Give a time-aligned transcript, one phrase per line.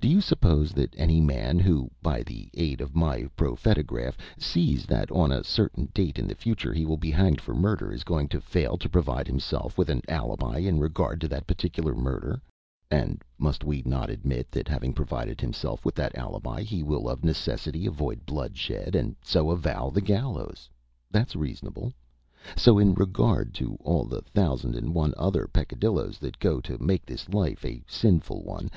[0.00, 5.12] Do you suppose that any man who, by the aid of my prophetograph, sees that
[5.12, 8.26] on a certain date in the future he will be hanged for murder is going
[8.30, 12.42] to fail to provide himself with an alibi in regard to that particular murder,
[12.90, 17.22] and must we not admit that having provided himself with that alibi he will of
[17.24, 20.68] necessity avoid bloodshed, and so avoid the gallows?
[21.12, 21.92] That's reasonable.
[22.56, 27.06] So in regard to all the thousand and one other peccadilloes that go to make
[27.06, 28.72] this life a sinful one.